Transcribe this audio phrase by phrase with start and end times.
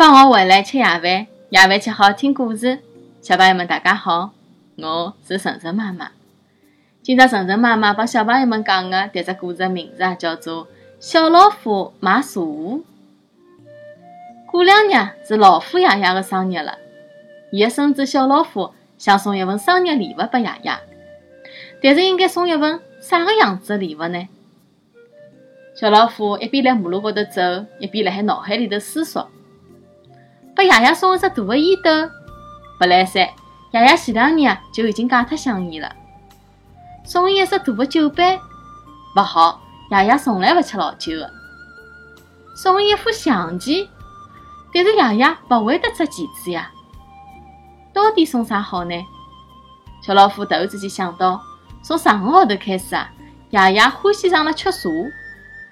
[0.00, 1.02] 放学回来吃夜饭，
[1.50, 2.78] 夜饭吃好听故事。
[3.20, 4.30] 小朋友们，大家好，
[4.78, 6.12] 我是晨晨妈妈。
[7.02, 10.64] 今朝晨晨妈妈帮小朋友们讲的迭只故事的名字啊，叫做
[10.98, 12.82] 《小老虎买茶壶》。
[14.50, 16.78] 过两日是老虎爷爷的生日了，
[17.52, 20.72] 伊的孙子小老虎想送一份生日礼物拨爷爷，
[21.82, 24.26] 但是应该送一份啥个样子的礼物呢？
[25.74, 29.28] 小老虎一边辣马路高头走，一边辣海脑海里头思索。
[30.60, 31.90] 拨爷爷送一只大的烟斗，
[32.78, 33.26] 不来三。
[33.70, 35.90] 爷爷前两年啊就已经戒脱香烟了。
[37.02, 38.38] 送伊一只大的酒杯，
[39.16, 39.58] 勿好，
[39.90, 41.32] 爷爷从来勿吃老酒的。
[42.54, 43.88] 送伊一副象棋，
[44.74, 46.70] 但是爷爷勿会得捉棋子呀。
[47.94, 48.94] 到底送啥好呢？
[50.02, 51.40] 小老虎突然之间想到，
[51.82, 53.10] 从上个号头开始啊，
[53.48, 54.90] 爷爷欢喜上了吃茶，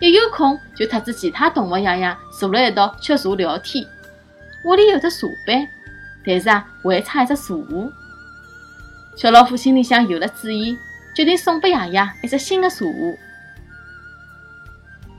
[0.00, 3.84] 一有空就特子其他动物爷爷坐了一道吃茶聊天。
[4.64, 5.68] 屋里有只茶杯，
[6.24, 7.90] 但是啊，还差一只茶壶。
[9.16, 10.76] 小老虎心里向有了主意，
[11.14, 13.18] 决定送拨爷爷一只新的茶壶。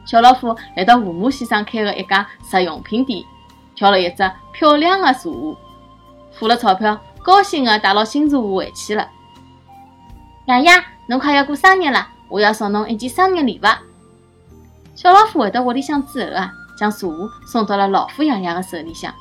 [0.06, 3.23] 小老虎来到吴母先生开的一家日用品店，
[3.76, 5.56] 挑了一只漂亮的茶壶，
[6.32, 9.08] 付了钞票，高兴地带牢新茶壶回去了。
[10.48, 10.72] 爷爷，
[11.08, 13.67] 侬快要过生日了，我要送侬一件生日礼物。
[14.95, 19.14] 小老虎回到屋里向之后啊，将茶壶送到了老虎爷爷的手里向。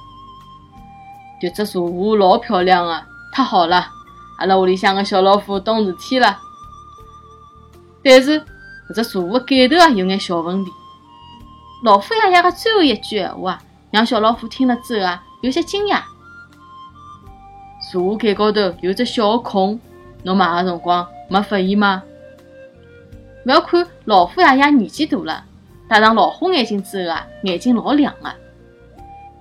[1.41, 3.87] 迭只茶壶老漂亮啊，太好了！
[4.39, 6.39] 阿拉屋里向个小老虎懂事体了。
[8.03, 8.41] 但是
[8.89, 10.71] 搿只茶壶盖头啊有眼小问题。
[11.85, 16.01] 老虎爷爷个最后一句闲话啊，让小老虎听了之后啊有些惊讶。
[17.91, 19.79] 茶壶盖高头有只小孔，
[20.25, 22.03] 侬买个辰光没发现吗？
[23.45, 25.45] 勿要看老虎爷爷年纪大了，
[25.89, 28.29] 戴上老虎眼镜之后啊，眼睛老亮个。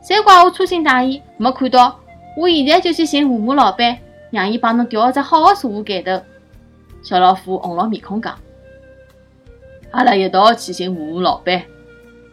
[0.03, 1.99] 侪怪我粗心大意，没看到。
[2.37, 3.97] 我现在就去寻吴母老板，
[4.29, 6.21] 让伊帮侬调一只好的茶壶盖头。
[7.03, 8.37] 小老虎红了面孔讲
[9.91, 11.61] ：“阿拉一道去寻吴母老板。”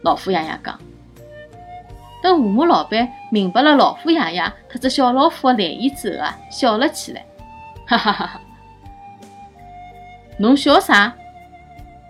[0.03, 0.79] 老虎爷爷讲。
[2.23, 7.25] 等吴母老板明白了老虎爷爷特只小老虎的来意之后啊，笑了起来，
[7.87, 8.41] 哈哈哈哈！
[10.39, 11.15] 侬笑啥？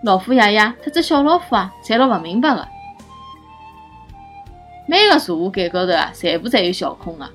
[0.03, 2.67] 老虎爷爷特只小老虎啊，侪老勿明白个。
[4.87, 7.27] 每个茶壶盖高头啊，全部侪有小孔个。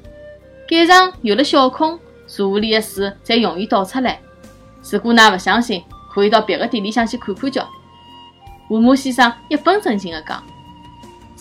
[0.69, 4.21] 盖上有了小孔，茶壶里的水才容易倒出来。
[4.89, 7.69] 如果㑚勿相信，可以到别个店里向去看看叫。
[8.69, 10.43] 吴母先生一本正经的讲：“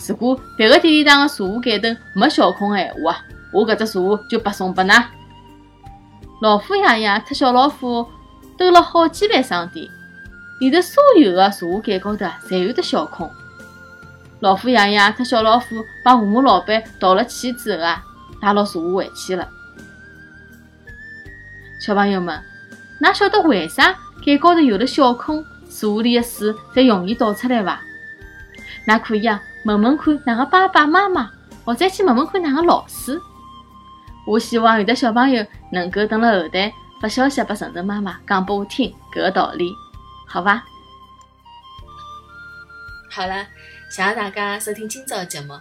[0.08, 3.18] 如果别个店里向的茶壶盖头没小孔的闲话啊，
[3.52, 5.04] 我搿只茶壶就白送拨㑚。”
[6.42, 8.04] 老虎爷爷特小老虎
[8.58, 9.86] 兜了好几万商店，
[10.60, 13.30] 里头所有的茶壶盖高头，侪有得小孔。
[14.40, 18.02] 老虎爷爷特小老虎帮吴母老板道了歉之后啊，
[18.40, 19.46] 带牢茶壶回去了。
[21.78, 22.42] 小朋友们，
[23.02, 27.80] 㑚晓得为啥盖高头有了小孔，茶壶里的水才容易倒出来伐？
[28.86, 31.30] 㑚可以啊，问问看㑚个爸爸妈妈，
[31.66, 33.20] 或者去问问看㑚个老师。
[34.26, 39.70] 我希望有的小朋友能够等了后台发消息拨晨晨妈妈讲拨我听搿个道理，
[40.26, 40.62] 好伐？
[43.10, 43.46] 好了。
[43.90, 45.52] 谢谢大家收听今朝的节目。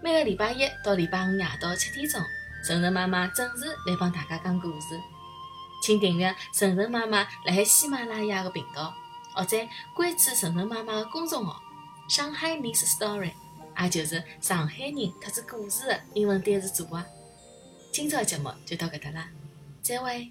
[0.00, 2.22] 每个礼拜一到礼拜五夜到七点钟，
[2.64, 4.96] 晨晨妈妈准时来帮大家讲故事。
[5.82, 8.94] 请订阅晨晨妈妈辣海喜马拉雅的频道，
[9.34, 9.56] 或者
[9.92, 11.60] 关注晨晨妈妈的公众号
[12.08, 13.32] “上海 Miss Story”，
[13.82, 17.04] 也就是上海人特指故事的英文单词组合。
[17.90, 19.28] 今朝节目就到搿搭啦，
[19.82, 20.30] 再会。